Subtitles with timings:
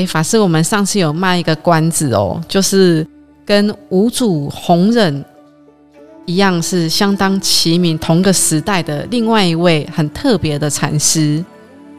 [0.00, 3.06] 哎，法师，我们上次有卖一个关子哦，就是
[3.44, 5.22] 跟五祖弘忍
[6.24, 11.44] 一样，是相当齐名、同个时代的另外一位很特别的禅师，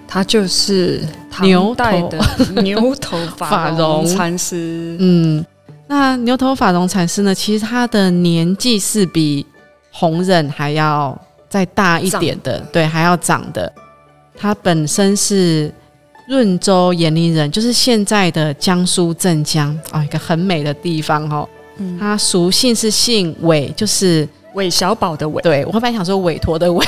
[0.07, 0.99] 他就是
[1.41, 2.19] 牛头的
[2.63, 4.97] 牛头法融禅师。
[4.99, 5.45] 嗯，
[5.87, 7.35] 那牛头法融禅师呢？
[7.35, 9.45] 其实他的年纪是比
[9.91, 11.15] 弘忍还要
[11.47, 13.71] 再大一点的，对，还要长的。
[14.35, 15.71] 他本身是。
[16.27, 21.47] 润州延陵人，就是现在的江苏镇江啊，一个很美的地方哦。
[21.77, 25.41] 嗯，他俗姓是姓韦，就是韦小宝的韦。
[25.41, 26.85] 对我本来想说韦陀的韦。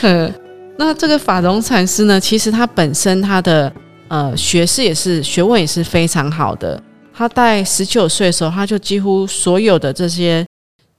[0.78, 3.72] 那这个法融禅师呢，其实他本身他的
[4.08, 6.80] 呃学识也是学问也是非常好的。
[7.12, 10.46] 他在十九岁的时候，他就几乎所有的这些。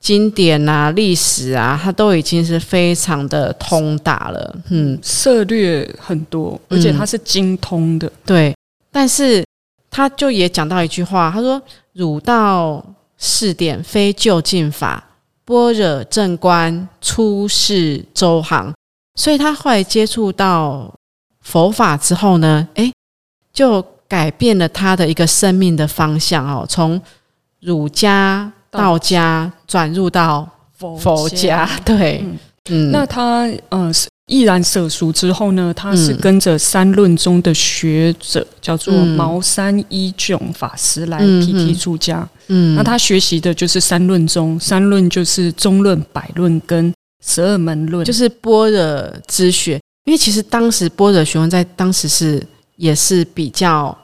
[0.10, 8.56] 经典啊，历史啊，它都已经是非常的通达了，嗯，涉略很多，而且它是精通的，对。
[8.90, 9.46] 但是
[9.92, 11.62] 他就也讲到一句话，他说
[11.94, 12.84] ：“儒道
[13.20, 15.00] 释典，非就近法；
[15.46, 18.74] 般若正观，出世周行。”
[19.14, 20.92] 所以他后来接触到
[21.42, 22.92] 佛法之后呢，诶，
[23.54, 27.00] 就改变了他的一个生命的方向哦，从
[27.60, 28.52] 儒家。
[28.72, 32.24] 道家转入到佛家，对，
[32.70, 33.92] 嗯，那他呃，
[34.28, 42.28] 毅然舍俗之后呢，他是跟着三论中的学者，叫做茅山一炯法师来披剃出家。
[42.48, 46.94] 嗯，那他学习的就是三论中，三论就是中论、百论跟
[47.26, 49.80] 十二门论，就是般若之学。
[50.06, 52.42] 因为其实当时般若学问在当时是
[52.78, 53.96] 也是比较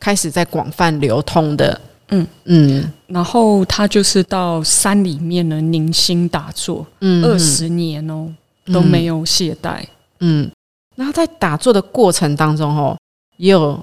[0.00, 1.80] 开始在广泛流通的。
[2.08, 2.26] 嗯。
[2.44, 8.28] 嗯，然后他就是到山里面呢，凝心打坐，嗯，二十年哦
[8.72, 9.82] 都没有懈怠，
[10.20, 10.50] 嗯，
[10.96, 12.96] 然后在打坐的过程当中哦，
[13.38, 13.82] 也有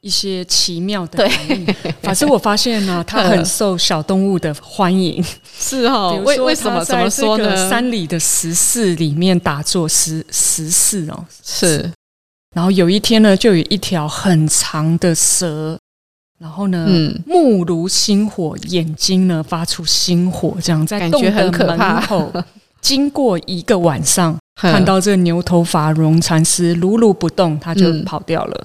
[0.00, 5.24] 一些奇妙的对，反正我发现呢，他很受小动物的欢迎，
[5.58, 7.68] 是哦，为为什么怎么说呢？
[7.70, 11.90] 山里的石室里面打坐，石石室哦，是，
[12.54, 15.78] 然后有一天呢，就有一条很长的蛇。
[16.38, 16.86] 然后呢，
[17.26, 22.30] 目如星火，眼睛呢发出星火，这样在洞的门口，
[22.80, 28.62] 经过一个晚上， 看到这牛头法融禅师如如不动，他就跑掉了。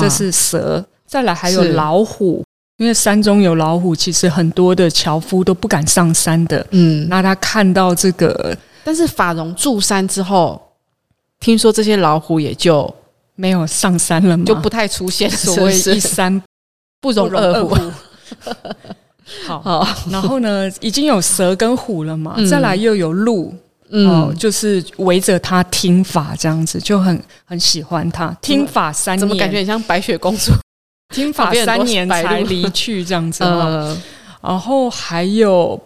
[0.00, 2.44] 这是蛇，再来还有老虎，
[2.76, 6.64] 因为山中有老虎，其实很多的樵夫都不敢上山的。
[6.70, 10.60] 嗯，那他看到这个，但是法荣住山之后，
[11.40, 12.94] 听说这些老虎也就
[13.34, 16.40] 没有上山了嘛，就不太出现所谓一山。
[17.12, 17.76] 不容二虎，
[19.46, 23.54] 好，然后呢，已经有蛇跟虎了嘛，再来又有鹿，
[23.90, 30.52] 哦，就是围着他听法，这样子就很很喜欢他听法三年，怎么感觉很像白雪公主？
[31.14, 33.44] 听法三年才离去这样子，
[34.42, 35.80] 然后还有。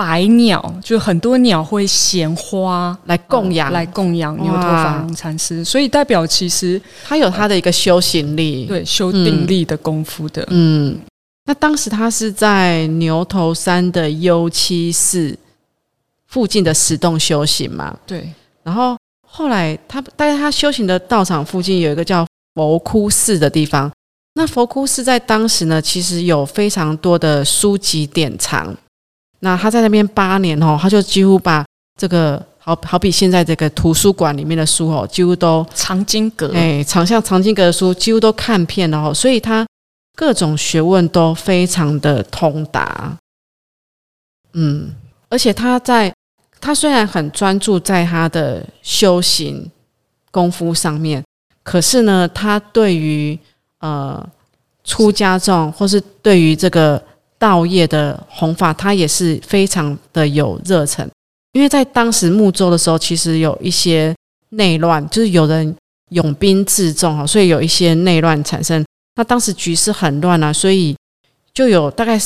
[0.00, 10.42] 百鸟就很多鸟会衔花来供养，来供养牛头法融禅师，所以代表其实他有他的一个修行力，对修定力的功夫的。
[10.48, 10.98] 嗯，
[11.44, 15.38] 那当时他是在牛头山的幽栖寺
[16.28, 17.94] 附近的石洞修行嘛？
[18.06, 18.26] 对。
[18.62, 23.92] 然后后来他在他修行的道场附近有一个叫佛窟寺的地方，
[24.32, 28.74] 那佛窟寺在当时呢，其实有非常多的书籍典藏。
[29.40, 31.64] 那他在那边八年哦，他就几乎把
[31.98, 39.66] 这个好好比现在这个图书馆里面的书哦，几乎都藏经阁哎，藏像藏经阁的书几乎都看遍了哦，所以他
[40.14, 43.16] 各种学问都非常的通达。
[44.52, 44.90] 嗯，
[45.30, 46.12] 而且他在
[46.60, 49.70] 他虽然很专注在他的修行
[50.30, 51.24] 功夫上面，
[51.62, 53.38] 可是呢，他对于
[53.78, 54.22] 呃
[54.84, 57.02] 出家众或是对于这个。
[57.40, 61.08] 道业的弘法，他也是非常的有热忱，
[61.52, 64.14] 因为在当时木州的时候，其实有一些
[64.50, 65.74] 内乱，就是有人
[66.10, 68.84] 拥兵自重哈，所以有一些内乱产生。
[69.16, 70.94] 那当时局势很乱啊，所以
[71.54, 72.20] 就有大概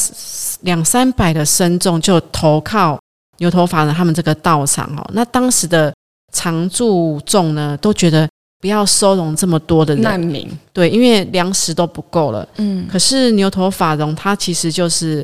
[0.62, 2.98] 两三百的僧众就投靠
[3.38, 5.10] 牛头法人他们这个道场哦。
[5.12, 5.94] 那当时的
[6.32, 8.28] 常住众呢，都觉得
[8.64, 12.48] 不要收容这么多的难民，对，因为粮食都不够了。
[12.56, 15.22] 嗯，可是牛头法荣他其实就是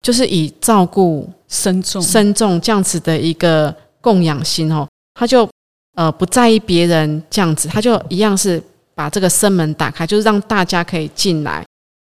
[0.00, 5.46] 就是以照顾生众生众这样子的一个供养心哦，他就
[5.94, 8.62] 呃不在意别人这样子，他就一样是
[8.94, 11.62] 把这个生门打开，就是让大家可以进来。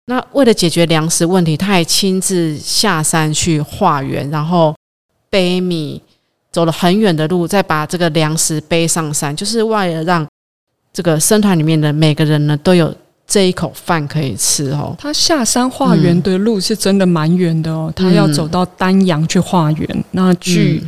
[0.05, 4.77] 那为了解决粮食问题，他还亲自下山去化缘，然后
[5.31, 6.03] 背米
[6.51, 10.29] 走了很远的路，再把这个粮食背上山，就是为了让。
[10.93, 12.94] 这个僧团里面的每个人呢，都有
[13.27, 14.94] 这一口饭可以吃哦。
[14.99, 20.05] 他下山化缘的路是真的蛮远的哦，他要走到丹阳去化缘。
[20.11, 20.83] 那据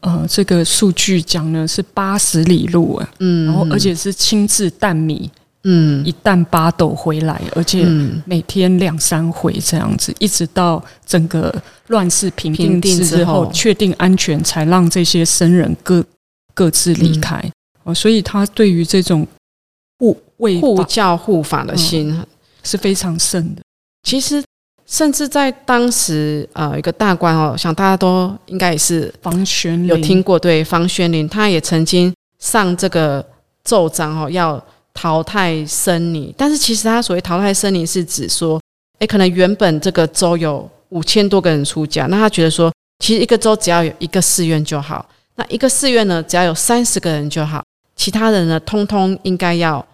[0.00, 5.30] 呃这个数据讲呢，是八十里路啊，嗯，然后而且是亲自担米，
[5.64, 7.84] 嗯，一担八斗回来，而且
[8.24, 11.54] 每天两三回这样子，一直到整个
[11.88, 16.02] 乱世平定之后，确定安全，才让这些僧人各
[16.54, 17.44] 各自离开
[17.84, 17.94] 哦。
[17.94, 19.28] 所以他对于这种。
[20.60, 22.22] 护教护法的心
[22.62, 23.62] 是非常盛的。
[24.02, 24.42] 其实，
[24.84, 33.24] 甚至在当时，呃，一个大官哦，想大家都应该也是房玄龄有听过，对房玄龄，他也曾经上这个
[33.64, 34.62] 奏章哦，要
[34.92, 36.34] 淘汰僧尼。
[36.36, 38.60] 但是，其实他所谓淘汰僧尼，是指说，
[38.98, 47.64] 哎，可能原本这个州有五千多个人出家，那他觉得说，其实一个州只要有一个寺院就好，那一个寺院呢，只要有三十个人就好，
[47.96, 49.84] 其他人呢，通通应该要。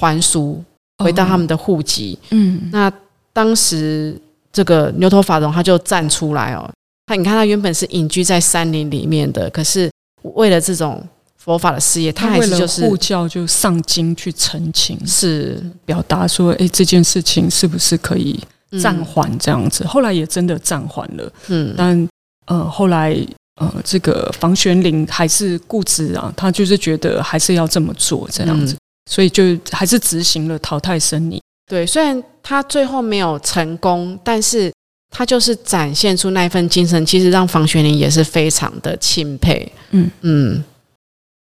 [0.00, 0.64] 还俗，
[1.04, 2.18] 回到他们的户籍。
[2.30, 2.90] 嗯，那
[3.32, 4.18] 当时
[4.50, 6.68] 这个牛头法荣他就站出来哦，
[7.06, 9.90] 他你看他原本是隐居在山林里面的，可是
[10.22, 11.06] 为了这种
[11.36, 18.40] 佛法的事业，他还是就是护教就上京去澄清，是表达说，哎，这件事情是不是可以
[18.80, 19.86] 暂缓这样子？
[19.86, 21.32] 后来也真的暂缓了。
[21.48, 22.08] 嗯，但
[22.46, 23.16] 呃，后来
[23.60, 28.76] 呃，这个房玄龄还是固执啊，他就是觉得还是要这么做这样子。
[29.10, 29.42] 所以就
[29.72, 31.42] 还是执行了淘汰生理。
[31.66, 34.72] 对，虽然他最后没有成功，但是
[35.10, 39.70] 他就是展现出那份精神，其实让房玄龄也是非常的钦佩。
[39.90, 40.64] 嗯嗯，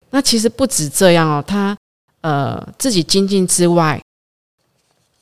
[0.10, 1.76] 那其实不止这样哦，他
[2.20, 4.02] 呃自己精进之外，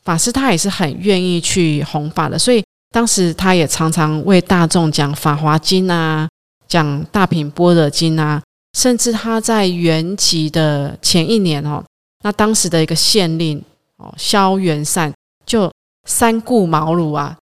[0.04, 6.28] 法师他也是很愿意去弘法的，所以当时他也常常为大众讲《法华经》啊，
[6.68, 8.42] 讲《大品般若经》啊，
[8.78, 11.84] 甚至他在圆寂的前一年哦。
[12.22, 13.64] 那当时的一个县令
[13.98, 15.12] 哦，萧元善
[15.46, 15.72] 就
[16.06, 17.38] 三顾茅庐啊，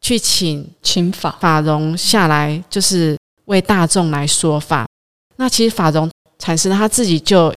[0.00, 3.16] 去请请法法荣下来，就是
[3.46, 4.86] 为大众来说法。
[5.36, 7.52] 那其实法荣禅师他自己就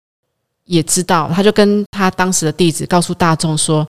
[0.65, 3.87] 也知道，他就跟他当时的弟子告诉大众说：“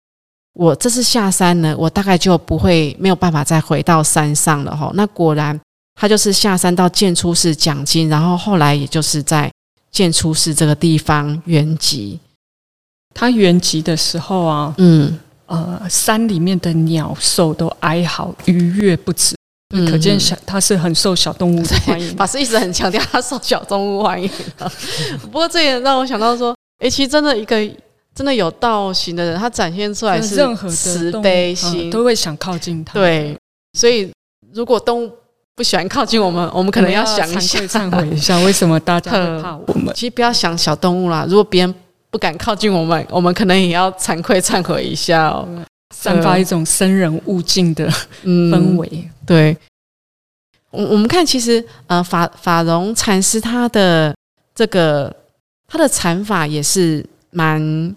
[0.54, 5.60] 我这次下山呢，我大概就不会没有办法再回到山上了。”哈，那果然
[5.96, 9.52] 他就是下山到建初寺讲经，然后后来也就是在
[9.92, 12.18] 建初寺这个地方圆寂。
[13.14, 19.36] 他原籍的时候啊，嗯，呃，山里面的鸟兽都哀嚎愉悦不止，
[19.90, 22.14] 可见小他是很受小动物的欢迎。
[22.18, 24.30] 法师一直很强调他受小动物欢迎。
[25.22, 27.56] 不过这也让我想到说，哎，其实真的一个
[28.16, 32.94] 真的有道行的人，他展现出来是任何慈悲心，都会想靠近他。
[32.94, 33.38] 对，
[33.78, 34.12] 所以
[34.54, 35.12] 如果动物
[35.56, 39.94] 不喜欢靠近我们， 我们可能要想一下，忏悔一下，为什么大家会怕我们？
[39.94, 41.76] 其实不要想小动物啦，如果别人。
[42.14, 45.48] 不敢靠近我们，我们可能也要惭愧忏悔一下哦，
[45.96, 47.90] 散发一种生人勿近的
[48.24, 49.10] 氛围。
[49.26, 49.58] 对，
[50.70, 54.16] 我我们看，其实呃，法法融禅师他的
[54.54, 55.12] 这个
[55.68, 57.96] 他的禅法也是蛮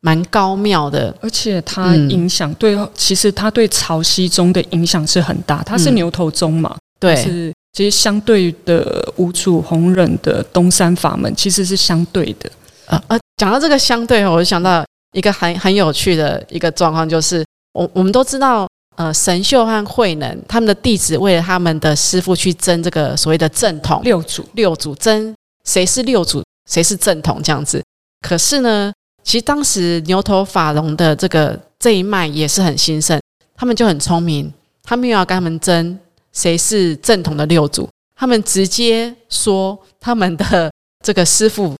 [0.00, 5.62] 蛮高妙的，而且他影响对，其实他对潮汐宗的影响是很大。
[5.62, 12.50] 他是牛头宗嘛，对，是其实相对的五祖弘忍的东山法门其实是相对的。
[12.86, 17.42] 呃呃，讲到这个相对，我就想到一个很很有趣的一个状况，就是
[17.72, 25.32] 我我们都知道，呃，神秀和慧能他们的弟子为了他们的师傅去争这个所谓的正统六祖六祖争
[25.64, 27.80] 谁是六祖，谁是正统这样子。
[28.20, 28.92] 可是呢，
[29.22, 33.20] 其实当时牛头法龙的这个这一脉也是很兴盛，
[33.54, 34.52] 他们就很聪明，
[34.82, 35.96] 他们又要跟他们争
[36.32, 40.68] 谁是正统的六祖，他们直接说他们的
[41.04, 41.72] 这个师傅。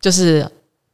[0.00, 0.44] 就是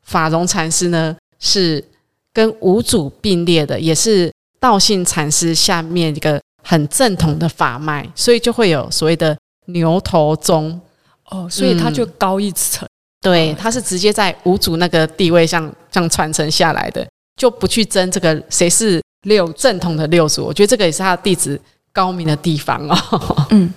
[0.08, 1.84] 法融禅师呢，是
[2.32, 9.36] 跟五祖并列的，也是道信禅师下面一个很正统的法脉，所以就会有所谓的
[9.66, 10.80] 牛头宗
[11.26, 12.88] 哦，所以他就高一层，
[13.20, 21.60] 对，他是直接在五祖那个地位上这样传承下来的，就不去争这个谁是六正统的六祖，我觉得这个也是他的弟子
[21.92, 23.46] 高明的地方哦。
[23.50, 23.74] 嗯，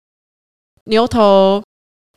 [0.84, 1.62] 牛头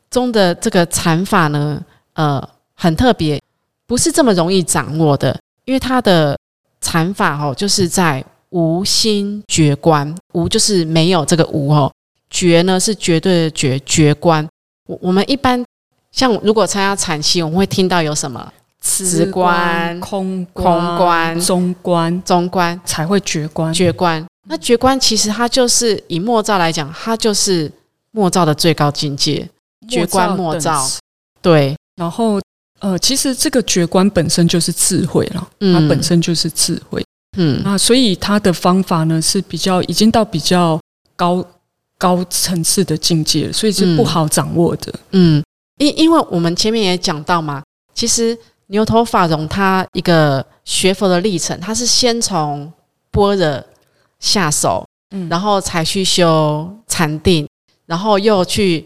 [0.09, 1.81] 宗的这个禅法呢？
[2.13, 2.45] 呃，
[2.81, 3.39] 很特别，
[3.85, 6.35] 不是这么容易掌握的，因为它的
[6.81, 11.93] 禅法哦，就是在无心觉观，无就是没有这个无哦，
[12.31, 14.47] 觉呢是绝对的觉觉观。
[14.87, 15.63] 我我们一般
[16.11, 24.25] 像如果参加禅期，我们会听到有什么直观、空空观、中观、中观才会觉观觉观。
[24.47, 27.71] 那觉观其实它就是以莫照来讲，它就是
[28.09, 29.47] 莫照的最高境界，
[29.87, 30.83] 觉观莫照。
[31.43, 32.41] 对，然后
[32.81, 37.03] 呃，其实这个觉观本身就是智慧了，它本身就是智慧。
[37.37, 40.79] 嗯，那所以它的方法呢是比较已经到比较
[41.15, 41.41] 高
[41.97, 44.93] 高层次的境界，所以是不好掌握的。
[45.11, 45.41] 嗯，
[45.77, 52.71] 因因为我们前面也讲到嘛，其实牛头法融它一个学佛的历程，它是先从
[53.09, 53.63] 般若。
[54.19, 54.85] 下手，
[55.15, 57.47] 嗯，然后才去修禅定，
[57.87, 58.85] 然后又去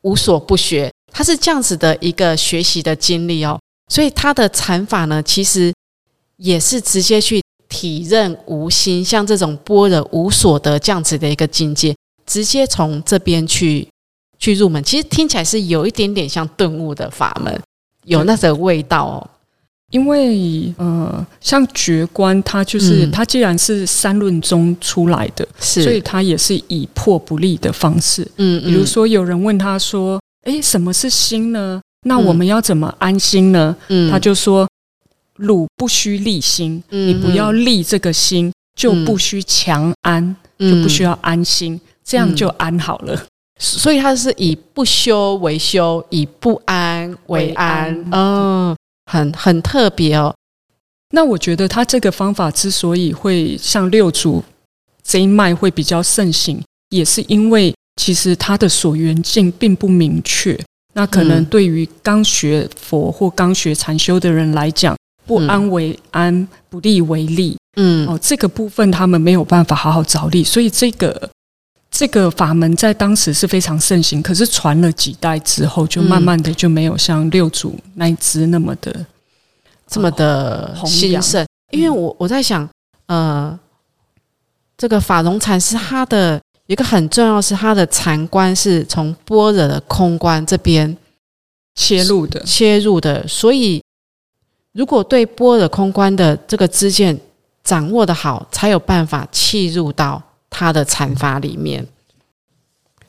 [0.00, 3.58] 无所不学，他是这样子的一个学习的经历哦。
[3.88, 5.72] 所以他的禅法呢，其实
[6.38, 11.94] 也是直接去体认无心，像这种般若无所得这样子的一个境界，
[12.26, 13.86] 直接从这边去
[14.38, 14.82] 去入门。
[14.82, 17.60] 其实听起来是有一点点像顿悟的法门，
[18.06, 19.30] 有那个味道哦。
[19.90, 28.26] 因为呃，像觉观，它就是它既然是三论中出来的，是，所以它也是以破不立的方式。
[28.36, 31.80] 嗯，比如说有人问他说：“哎，什么是心呢？
[32.06, 34.68] 那我们要怎么安心呢？”嗯，他就说
[35.36, 43.26] ：“汝不须立心，你不要立这个心，就不需强安，就不需要安心，这样就安好了。
[43.58, 48.04] 所以他是以不修为修，以不安为安。
[48.10, 48.76] 嗯。”
[49.10, 50.34] 很很特别哦，
[51.10, 54.42] 那我觉得他这个方法之所以会像六祖
[55.02, 60.58] 这一脉会比较盛行，也是因为其实他的所缘境并不明确。
[60.94, 64.96] 那可能对于刚学佛或刚学禅修的人来讲，
[65.26, 67.56] 不安为安，不利为利。
[67.76, 71.30] 嗯，哦，这个部分他们没有办法好好着力，所以这个
[71.90, 74.22] 这个法门在当时是非常盛行。
[74.22, 79.06] 可是传了几代之后，就慢慢的就没有像六祖那一支那么的。
[79.86, 82.66] 这么的兴盛，因为我我在想，
[83.06, 83.58] 呃，
[84.78, 86.40] 这个法融禅师他的
[86.72, 90.96] 一个很重要是他的禅观是从般若的空观这边
[91.74, 93.28] 切入的，切入的。
[93.28, 93.82] 所以，
[94.72, 97.20] 如果对般若空观的这个知见
[97.62, 101.86] 掌握的好，才有办法契入到他的禅法里面。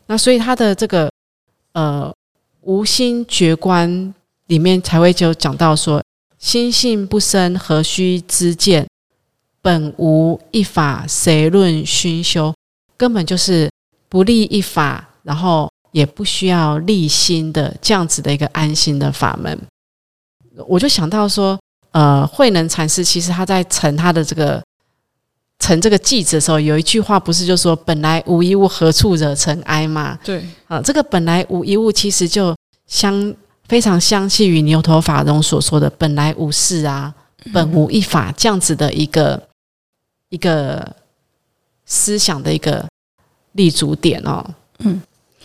[0.08, 1.10] 那所以他的这个
[1.72, 2.14] 呃
[2.64, 4.14] 无心觉观
[4.48, 6.04] 里面才会就讲到说。
[6.38, 8.86] 心性不生，何须知见？
[9.62, 12.54] 本无一法，谁论熏修？
[13.04, 13.70] 根本就是
[14.08, 19.60] 不立一法，然后也不需要立心的这样子的一个安心的法门。
[20.66, 21.60] 我就想到说，
[21.92, 24.64] 呃，慧能禅师其实他在成他的这个
[25.60, 30.18] 成这个偈子的时候，有一句话不是就说“本来无一物，何处惹尘埃”嘛？
[30.24, 32.56] 对，啊，这个“本来无一物”其实就
[32.88, 33.36] 相。
[33.70, 37.12] 非常相信于牛头法中所说的“本来无事啊，
[37.54, 39.42] 本无一法”这样子的一个
[40.28, 40.94] 一个
[41.86, 42.86] 思想的一个
[43.54, 44.46] 立足点哦。
[44.80, 45.02] 嗯，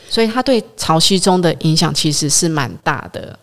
[0.09, 3.39] 所以他对潮汐中的影响其实是蛮大的。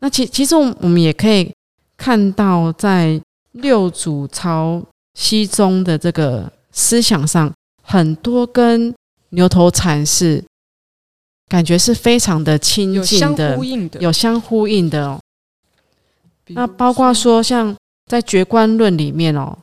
[0.00, 1.52] 那其其实我们也可以
[1.96, 3.20] 看到，在
[3.52, 4.82] 六祖潮
[5.18, 8.94] 汐宗的这个思想上，很多跟
[9.30, 10.42] 牛头禅是。
[11.48, 13.56] 感觉是非常的亲近的，
[14.00, 15.20] 有相呼应的哦。
[16.48, 17.72] 那包括说，像
[18.06, 19.56] 在《觉观论》里面哦，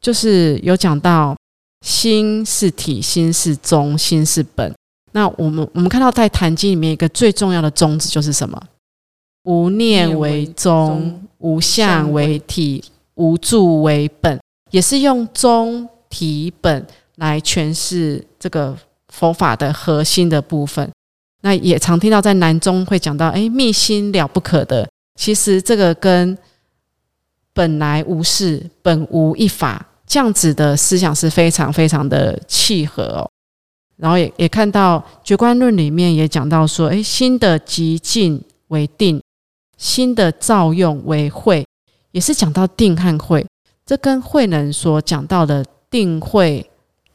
[0.00, 1.36] 就是有讲到
[1.80, 4.74] 心是体，心是中，心是本。
[5.12, 8.60] 那我们我们看到在《坛经》里面一个最重要的宗旨就是什么？
[9.44, 18.76] 无念为宗，无相为体，无住为本，也是用宗体本来诠释这个。
[19.10, 20.88] 佛法的核心的部分，
[21.40, 24.86] 那也常听到在南中会讲到，哎，密心了不可得。
[25.18, 26.36] 其实这个跟
[27.54, 33.30] 本来无事、本无一法这样子的思想是非常非常的契合哦。
[33.96, 39.22] 然后也也看到《觉观论》里面也讲到说，哎，心的极静为定，
[39.76, 41.66] 心的造用为慧，
[42.12, 43.46] 也是讲到定和慧。
[43.84, 46.68] 这跟慧能所讲到的定慧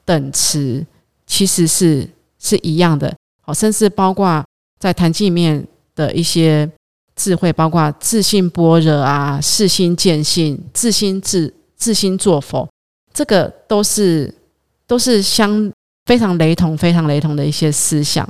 [0.05, 0.85] 等词。
[1.25, 2.07] 其实是
[2.37, 4.43] 是一样的，好，甚至包括
[4.77, 6.69] 在坛经里面的一些
[7.15, 12.69] 智慧，包括自信般若啊，视心见性，自心自自心作佛，
[13.13, 14.33] 这个都是
[14.87, 15.71] 都是相
[16.05, 18.27] 非常雷同、非常雷同的一些思想。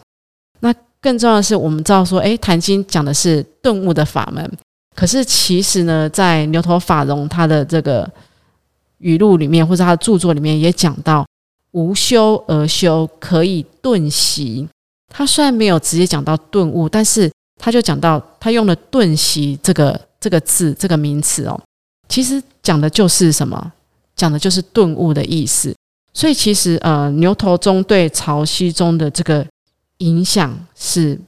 [0.59, 4.49] 那更重要的是，我们知道说，哎，坛经讲的是顿悟的法门，
[4.95, 8.09] 可是其实呢，在牛头法融他的这个
[8.99, 11.25] 语录里面，或者他的著作里面也讲到，
[11.71, 14.67] 无修而修可以顿习。
[15.09, 21.59] 他虽然没有直接讲到顿悟，但是他就讲到他用了顿习这个这个字这个名词哦，
[22.07, 23.72] 其实讲的就是什么？
[24.15, 25.73] 讲的就是顿悟的意思。
[26.13, 29.45] 所以其实呃，牛头宗对潮汐宗的这个
[29.97, 31.19] 影响是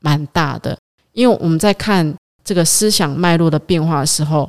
[0.00, 0.76] 蛮大的，
[1.12, 2.14] 因为我们在看
[2.44, 4.48] 这个思想脉络的变化的时候，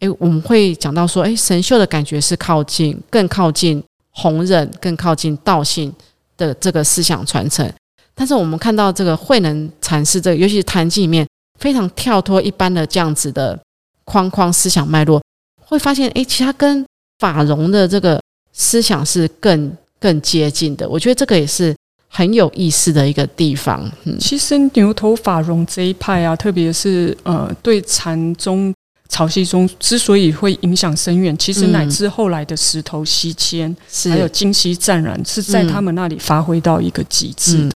[0.00, 5.92] 诶，我们会讲到说，诶，神秀的感觉是靠近更靠近弘忍，更靠近道性
[6.36, 7.72] 的这个思想传承。
[8.14, 11.24] 但是我们看到这个慧能禅师这个，尤其是坛经里面
[11.60, 13.56] 非常跳脱一般的这样子的
[14.04, 15.22] 框框思想脉络，
[15.64, 16.84] 会发现，诶，其他跟
[17.18, 18.20] 法融的这个。
[18.60, 21.72] 思想是更更接近的，我觉得这个也是
[22.08, 23.88] 很有意思的一个地方。
[24.02, 28.74] 嗯，其实牛头法融这一派啊，特别是呃，对禅宗、
[29.08, 33.76] 潮汐宗之所以会影响深远，其实乃至后来的石头西迁，
[34.10, 37.72] 还有金溪湛然，是在他们那里发挥到一个极致的。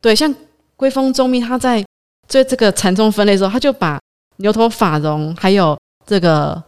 [0.00, 0.34] 对，像
[0.74, 1.84] 龟峰宗密，他在
[2.26, 4.00] 在这个禅宗分类的时候，他就把
[4.38, 6.60] 牛头法融还有这个。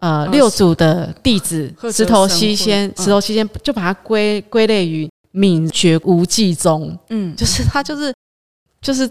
[0.00, 8.10] 呃，六祖的弟子石头西仙，石头西仙就把它归归类于闽学无忌宗，嗯，就是他就是
[8.80, 9.08] 就是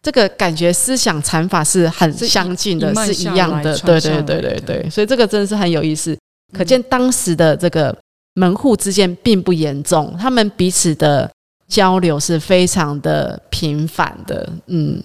[0.00, 6.16] 这个感觉思想禅法是很相近的，是一样的，对对对对对，所以这个真的是很有意思，
[6.52, 7.92] 可见当时的这个
[8.34, 11.28] 门户之间并不严重，他们彼此的
[11.66, 15.02] 交流是非常的频繁的，嗯，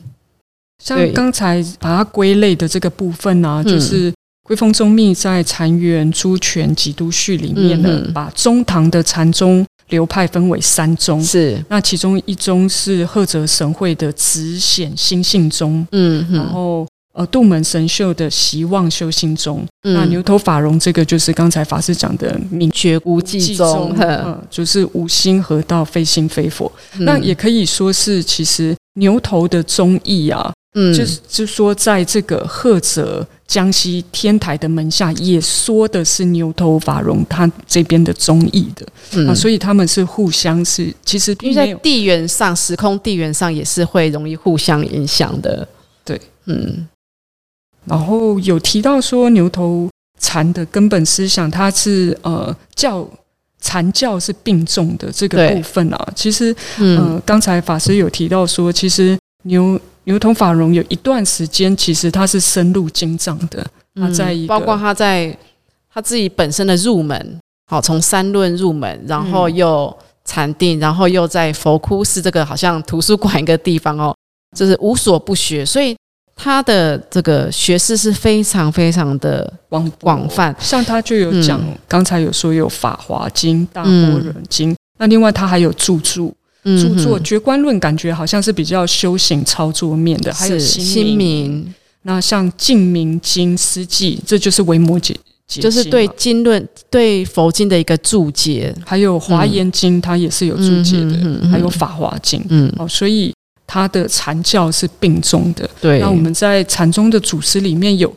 [0.77, 4.13] 像刚才把它归类的这个部分呢，就是。
[4.48, 11.62] 归峰宗密在《禅源诸权几都序》里面呢，把中唐的禅宗流派分为三宗，是。
[11.68, 30.53] 那其中一宗是赫哲神会的直显心性宗，嗯，然后呃杜门神秀的习望修心宗，那牛头法融这个就是刚才法师讲的明觉无记宗，嗯，就是无心合道，非心非佛，那也可以说是其实牛头的宗义啊。
[30.79, 45.68] 嗯，就是就说，在这个赫泽江西天台的门下，也说的是牛头法融他这边的宗义的啊，所以他们是互相是其实因为在地缘上、时空地缘上也是会容易互相影响的。
[46.05, 46.87] 对，嗯。
[47.85, 53.09] 然后有提到说牛头禅的根本思想，它是呃教
[53.59, 56.07] 禅教是并重的这个部分啊。
[56.16, 59.79] 其实，嗯，刚才法师有提到说，其实牛。
[60.07, 63.65] 牛头法融有一段时间，其实他是深入经藏的。
[63.93, 65.37] 他在包括他在
[65.93, 67.39] 他自己本身的入门，
[67.70, 74.15] 好从三论入门，然后又禅定，然后又在佛窟是这个好像图书馆一个地方哦，
[74.55, 75.93] 就是无所不学，所以
[76.37, 80.55] 他的这个学识是非常非常的广广泛。
[80.57, 86.31] 像他就有讲，刚才有说有《法华经》《大般若经》，那另外他还有著著。
[86.75, 91.74] 著作《绝观论》感觉好像是比较修行操作面的，还有新明。
[92.03, 95.14] 那像《净明经》《思记》，这就是维摩诘，
[95.48, 98.74] 就是对经论、对佛经的一个注解。
[98.86, 101.48] 还有《华严经》，它也是有注解的。
[101.50, 103.34] 还有《法华经》，嗯，哦，所以
[103.66, 105.70] 它的禅教是并重的。
[105.82, 108.16] 对，那我们在禅宗的祖师里面有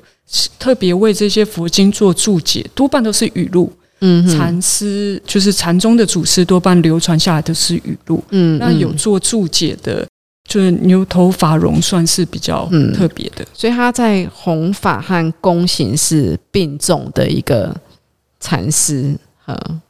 [0.59, 3.73] 特别为这些佛经做注解，多半都是语录。
[4.01, 8.23] 嗯，禅师就是禅宗的祖师，多半流传下来的是语录。
[8.31, 10.07] 嗯，那有做注解的，
[10.49, 17.75] 就是牛头法融算是比较特别的，所以他在弘法和功行是并重的一个
[18.41, 19.15] 禅师。
[19.47, 19.81] 嗯，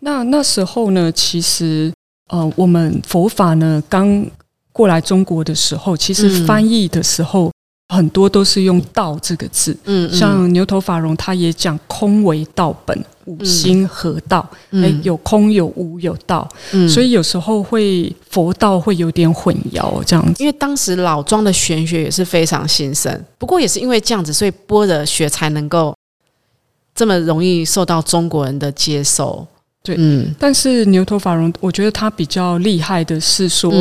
[0.00, 1.92] 那那时候呢，其实
[2.28, 4.26] 呃，我们佛法呢刚
[4.72, 7.52] 过来中国的时候，其实翻译的时候。
[7.88, 16.86] 很多都是用“道”这个字，嗯，像牛头法融，他也讲“空为道本，五心合道”，哎，有空有无有道，嗯。
[16.86, 20.42] 所以有时候会佛道会有点混淆这样子。
[20.42, 25.96] 因为当时老庄的玄学也是非常兴盛，不过也是因为这样子，所以般若学才能够
[26.94, 29.46] 这么容易受到中国人的接受。
[29.82, 33.72] 对，嗯，但是牛头法融，我觉得他比较厉害的是说。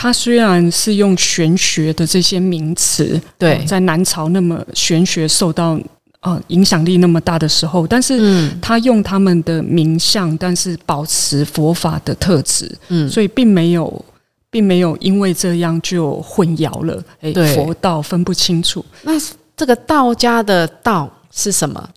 [0.00, 5.78] 他虽然是用玄学的这些名词，对，在南朝那么玄学受到
[6.20, 14.02] 呃影响力那么大的时候，但是他用他们的名相，但是保持佛法的特质，嗯，所以并没有，
[14.50, 18.82] 并没有因为这样就混淆了，哎，佛道分不清楚。
[19.02, 19.12] 那
[19.54, 21.90] 这个道家的道是什么？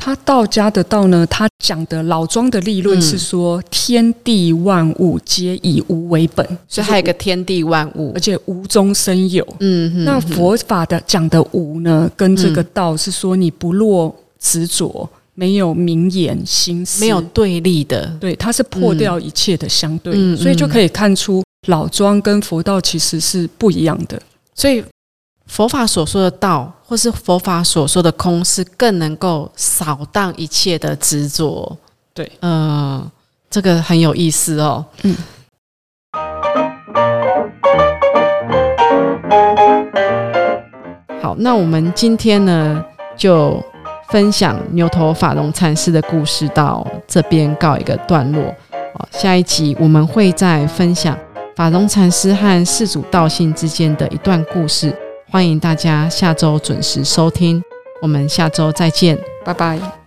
[0.00, 9.46] 他道家的道呢，他讲的老庄的立论是说，天地万物皆以无为本，所以还有个天地万物，而且无中生有。
[9.58, 24.22] 嗯，那佛法的讲的无呢，跟这个道是说，你不落执着，没有名言心思，没有对立的，对，它是破掉一切的相对，所以就可以看出老庄跟佛道其实是不一样的，
[24.54, 24.82] 所以。
[25.48, 31.76] 佛法所说的道，或是佛法所说的空，是更能够扫荡一切的执着。
[32.14, 33.04] 对，嗯，
[33.50, 34.84] 这个很有意思哦。
[35.02, 35.16] 嗯。
[41.20, 42.84] 好，那我们今天呢，
[43.16, 43.60] 就
[44.10, 48.42] 分享牛头法龙禅师的故事到这边告一个段落。
[48.94, 51.18] 哦，下一集我们会再分享
[51.56, 54.96] 法龙禅师和世祖道信之间的一段故事。
[55.30, 57.62] 欢迎大家下周准时收听，
[58.00, 59.97] 我们下周再见，拜拜。